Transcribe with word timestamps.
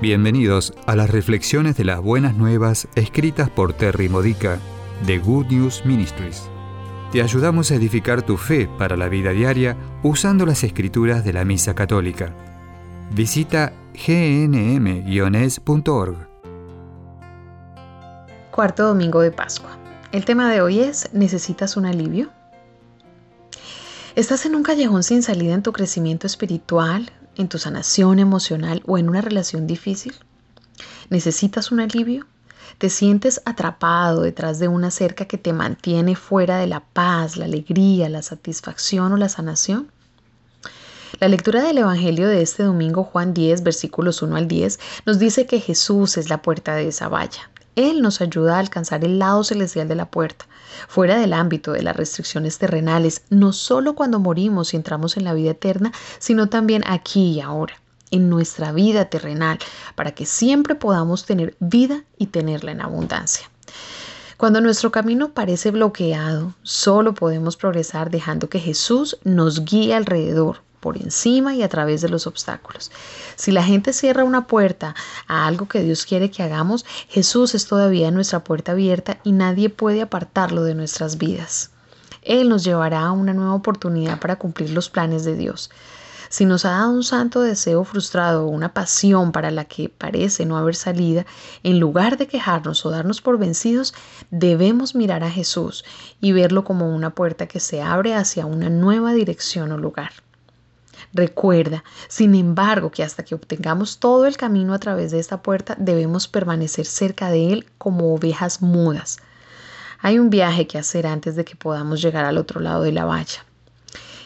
Bienvenidos 0.00 0.72
a 0.86 0.96
las 0.96 1.10
reflexiones 1.10 1.76
de 1.76 1.84
las 1.84 2.00
buenas 2.00 2.34
nuevas 2.34 2.88
escritas 2.94 3.50
por 3.50 3.74
Terry 3.74 4.08
Modica 4.08 4.58
de 5.04 5.18
Good 5.18 5.48
News 5.48 5.84
Ministries. 5.84 6.44
Te 7.12 7.20
ayudamos 7.20 7.70
a 7.70 7.74
edificar 7.74 8.22
tu 8.22 8.38
fe 8.38 8.66
para 8.78 8.96
la 8.96 9.10
vida 9.10 9.32
diaria 9.32 9.76
usando 10.02 10.46
las 10.46 10.64
escrituras 10.64 11.22
de 11.22 11.34
la 11.34 11.44
Misa 11.44 11.74
Católica. 11.74 12.32
Visita 13.12 13.74
gnm-es.org. 13.92 15.36
Cuarto 18.52 18.86
domingo 18.86 19.20
de 19.20 19.32
Pascua. 19.32 19.76
El 20.12 20.24
tema 20.24 20.50
de 20.50 20.62
hoy 20.62 20.80
es 20.80 21.10
¿Necesitas 21.12 21.76
un 21.76 21.84
alivio? 21.84 22.30
¿Estás 24.16 24.46
en 24.46 24.54
un 24.54 24.62
callejón 24.62 25.02
sin 25.02 25.22
salida 25.22 25.52
en 25.52 25.62
tu 25.62 25.72
crecimiento 25.72 26.26
espiritual, 26.26 27.12
en 27.40 27.48
tu 27.48 27.58
sanación 27.58 28.18
emocional 28.18 28.82
o 28.86 28.98
en 28.98 29.08
una 29.08 29.20
relación 29.20 29.66
difícil? 29.66 30.14
¿Necesitas 31.08 31.72
un 31.72 31.80
alivio? 31.80 32.26
¿Te 32.78 32.88
sientes 32.88 33.42
atrapado 33.44 34.22
detrás 34.22 34.58
de 34.58 34.68
una 34.68 34.90
cerca 34.90 35.26
que 35.26 35.38
te 35.38 35.52
mantiene 35.52 36.16
fuera 36.16 36.58
de 36.58 36.66
la 36.66 36.80
paz, 36.80 37.36
la 37.36 37.46
alegría, 37.46 38.08
la 38.08 38.22
satisfacción 38.22 39.12
o 39.12 39.16
la 39.16 39.28
sanación? 39.28 39.90
La 41.18 41.28
lectura 41.28 41.62
del 41.62 41.78
Evangelio 41.78 42.28
de 42.28 42.40
este 42.40 42.62
domingo, 42.62 43.04
Juan 43.04 43.34
10, 43.34 43.62
versículos 43.62 44.22
1 44.22 44.36
al 44.36 44.48
10, 44.48 44.78
nos 45.04 45.18
dice 45.18 45.46
que 45.46 45.60
Jesús 45.60 46.16
es 46.16 46.30
la 46.30 46.40
puerta 46.40 46.74
de 46.74 46.88
esa 46.88 47.08
valla. 47.08 47.50
Él 47.80 48.02
nos 48.02 48.20
ayuda 48.20 48.56
a 48.56 48.58
alcanzar 48.58 49.04
el 49.04 49.18
lado 49.18 49.42
celestial 49.42 49.88
de 49.88 49.94
la 49.94 50.10
puerta, 50.10 50.46
fuera 50.86 51.18
del 51.18 51.32
ámbito 51.32 51.72
de 51.72 51.82
las 51.82 51.96
restricciones 51.96 52.58
terrenales, 52.58 53.22
no 53.30 53.52
solo 53.52 53.94
cuando 53.94 54.18
morimos 54.18 54.72
y 54.72 54.76
entramos 54.76 55.16
en 55.16 55.24
la 55.24 55.32
vida 55.32 55.52
eterna, 55.52 55.92
sino 56.18 56.48
también 56.48 56.82
aquí 56.86 57.32
y 57.32 57.40
ahora, 57.40 57.74
en 58.10 58.28
nuestra 58.28 58.72
vida 58.72 59.06
terrenal, 59.06 59.58
para 59.94 60.12
que 60.12 60.26
siempre 60.26 60.74
podamos 60.74 61.24
tener 61.24 61.56
vida 61.58 62.04
y 62.18 62.26
tenerla 62.26 62.72
en 62.72 62.82
abundancia. 62.82 63.48
Cuando 64.36 64.60
nuestro 64.60 64.90
camino 64.90 65.32
parece 65.32 65.70
bloqueado, 65.70 66.54
solo 66.62 67.14
podemos 67.14 67.56
progresar 67.56 68.10
dejando 68.10 68.48
que 68.48 68.58
Jesús 68.58 69.18
nos 69.22 69.64
guíe 69.64 69.94
alrededor, 69.94 70.62
por 70.80 70.96
encima 70.96 71.54
y 71.54 71.62
a 71.62 71.68
través 71.68 72.00
de 72.00 72.08
los 72.08 72.26
obstáculos. 72.26 72.90
Si 73.36 73.52
la 73.52 73.62
gente 73.62 73.92
cierra 73.92 74.24
una 74.24 74.46
puerta 74.46 74.94
a 75.28 75.46
algo 75.46 75.68
que 75.68 75.82
Dios 75.82 76.04
quiere 76.06 76.30
que 76.30 76.42
hagamos, 76.42 76.84
Jesús 77.08 77.54
es 77.54 77.66
todavía 77.66 78.10
nuestra 78.10 78.42
puerta 78.42 78.72
abierta 78.72 79.18
y 79.22 79.32
nadie 79.32 79.70
puede 79.70 80.02
apartarlo 80.02 80.64
de 80.64 80.74
nuestras 80.74 81.18
vidas. 81.18 81.70
Él 82.22 82.48
nos 82.48 82.64
llevará 82.64 83.00
a 83.02 83.12
una 83.12 83.32
nueva 83.32 83.54
oportunidad 83.54 84.18
para 84.20 84.36
cumplir 84.36 84.70
los 84.70 84.90
planes 84.90 85.24
de 85.24 85.36
Dios. 85.36 85.70
Si 86.28 86.44
nos 86.44 86.64
ha 86.64 86.70
dado 86.70 86.92
un 86.92 87.02
santo 87.02 87.40
deseo 87.40 87.82
frustrado 87.82 88.44
o 88.44 88.50
una 88.50 88.72
pasión 88.72 89.32
para 89.32 89.50
la 89.50 89.64
que 89.64 89.88
parece 89.88 90.46
no 90.46 90.56
haber 90.56 90.76
salida, 90.76 91.26
en 91.64 91.80
lugar 91.80 92.18
de 92.18 92.28
quejarnos 92.28 92.86
o 92.86 92.90
darnos 92.90 93.20
por 93.20 93.36
vencidos, 93.36 93.94
debemos 94.30 94.94
mirar 94.94 95.24
a 95.24 95.30
Jesús 95.30 95.84
y 96.20 96.30
verlo 96.30 96.62
como 96.62 96.94
una 96.94 97.10
puerta 97.10 97.48
que 97.48 97.58
se 97.58 97.82
abre 97.82 98.14
hacia 98.14 98.46
una 98.46 98.70
nueva 98.70 99.12
dirección 99.12 99.72
o 99.72 99.76
lugar. 99.76 100.12
Recuerda, 101.12 101.82
sin 102.06 102.36
embargo, 102.36 102.92
que 102.92 103.02
hasta 103.02 103.24
que 103.24 103.34
obtengamos 103.34 103.98
todo 103.98 104.26
el 104.26 104.36
camino 104.36 104.74
a 104.74 104.78
través 104.78 105.10
de 105.10 105.18
esta 105.18 105.42
puerta, 105.42 105.74
debemos 105.76 106.28
permanecer 106.28 106.86
cerca 106.86 107.30
de 107.30 107.52
Él 107.52 107.66
como 107.78 108.14
ovejas 108.14 108.62
mudas. 108.62 109.18
Hay 110.00 110.20
un 110.20 110.30
viaje 110.30 110.68
que 110.68 110.78
hacer 110.78 111.08
antes 111.08 111.34
de 111.34 111.44
que 111.44 111.56
podamos 111.56 112.00
llegar 112.00 112.24
al 112.24 112.38
otro 112.38 112.60
lado 112.60 112.82
de 112.84 112.92
la 112.92 113.06
valla. 113.06 113.44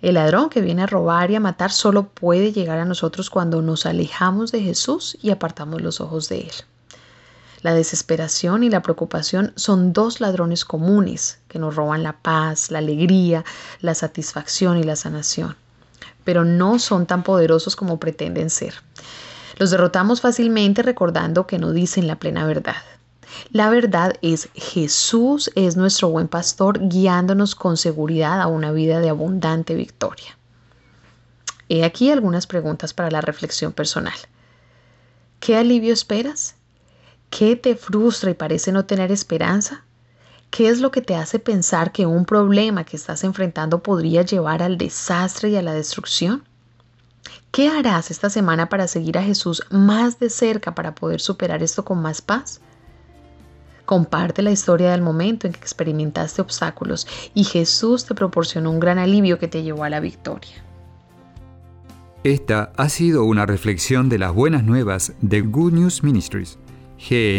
El 0.00 0.14
ladrón 0.14 0.50
que 0.50 0.60
viene 0.60 0.82
a 0.82 0.86
robar 0.86 1.32
y 1.32 1.34
a 1.34 1.40
matar 1.40 1.72
solo 1.72 2.04
puede 2.04 2.52
llegar 2.52 2.78
a 2.78 2.84
nosotros 2.84 3.28
cuando 3.28 3.60
nos 3.60 3.84
alejamos 3.84 4.52
de 4.52 4.62
Jesús 4.62 5.18
y 5.20 5.30
apartamos 5.30 5.82
los 5.82 6.00
ojos 6.00 6.28
de 6.28 6.42
Él. 6.42 6.52
La 7.62 7.74
desesperación 7.74 8.62
y 8.62 8.70
la 8.70 8.82
preocupación 8.82 9.52
son 9.56 9.92
dos 9.92 10.20
ladrones 10.20 10.64
comunes 10.64 11.40
que 11.48 11.58
nos 11.58 11.74
roban 11.74 12.04
la 12.04 12.12
paz, 12.12 12.70
la 12.70 12.78
alegría, 12.78 13.44
la 13.80 13.96
satisfacción 13.96 14.78
y 14.78 14.84
la 14.84 14.94
sanación 14.94 15.56
pero 16.28 16.44
no 16.44 16.78
son 16.78 17.06
tan 17.06 17.22
poderosos 17.22 17.74
como 17.74 17.98
pretenden 17.98 18.50
ser. 18.50 18.74
Los 19.56 19.70
derrotamos 19.70 20.20
fácilmente 20.20 20.82
recordando 20.82 21.46
que 21.46 21.58
no 21.58 21.72
dicen 21.72 22.06
la 22.06 22.16
plena 22.16 22.44
verdad. 22.44 22.82
La 23.50 23.70
verdad 23.70 24.12
es 24.20 24.50
Jesús 24.54 25.50
es 25.54 25.78
nuestro 25.78 26.10
buen 26.10 26.28
pastor 26.28 26.86
guiándonos 26.86 27.54
con 27.54 27.78
seguridad 27.78 28.42
a 28.42 28.46
una 28.46 28.72
vida 28.72 29.00
de 29.00 29.08
abundante 29.08 29.74
victoria. 29.74 30.36
He 31.70 31.82
aquí 31.82 32.10
algunas 32.10 32.46
preguntas 32.46 32.92
para 32.92 33.10
la 33.10 33.22
reflexión 33.22 33.72
personal. 33.72 34.18
¿Qué 35.40 35.56
alivio 35.56 35.94
esperas? 35.94 36.56
¿Qué 37.30 37.56
te 37.56 37.74
frustra 37.74 38.32
y 38.32 38.34
parece 38.34 38.70
no 38.70 38.84
tener 38.84 39.10
esperanza? 39.12 39.82
¿Qué 40.50 40.68
es 40.68 40.80
lo 40.80 40.90
que 40.90 41.02
te 41.02 41.14
hace 41.14 41.38
pensar 41.38 41.92
que 41.92 42.06
un 42.06 42.24
problema 42.24 42.84
que 42.84 42.96
estás 42.96 43.22
enfrentando 43.24 43.82
podría 43.82 44.22
llevar 44.22 44.62
al 44.62 44.78
desastre 44.78 45.50
y 45.50 45.56
a 45.56 45.62
la 45.62 45.74
destrucción? 45.74 46.42
¿Qué 47.50 47.68
harás 47.68 48.10
esta 48.10 48.30
semana 48.30 48.68
para 48.68 48.88
seguir 48.88 49.18
a 49.18 49.22
Jesús 49.22 49.62
más 49.70 50.18
de 50.18 50.30
cerca 50.30 50.74
para 50.74 50.94
poder 50.94 51.20
superar 51.20 51.62
esto 51.62 51.84
con 51.84 52.00
más 52.00 52.22
paz? 52.22 52.60
Comparte 53.84 54.42
la 54.42 54.50
historia 54.50 54.90
del 54.90 55.02
momento 55.02 55.46
en 55.46 55.52
que 55.52 55.60
experimentaste 55.60 56.42
obstáculos 56.42 57.06
y 57.34 57.44
Jesús 57.44 58.04
te 58.04 58.14
proporcionó 58.14 58.70
un 58.70 58.80
gran 58.80 58.98
alivio 58.98 59.38
que 59.38 59.48
te 59.48 59.62
llevó 59.62 59.84
a 59.84 59.90
la 59.90 60.00
victoria. 60.00 60.64
Esta 62.24 62.72
ha 62.76 62.88
sido 62.88 63.24
una 63.24 63.46
reflexión 63.46 64.08
de 64.08 64.18
las 64.18 64.34
buenas 64.34 64.64
nuevas 64.64 65.14
de 65.20 65.40
Good 65.40 65.72
News 65.72 66.02
Ministries, 66.02 66.58
gnm-es.org. 66.98 67.38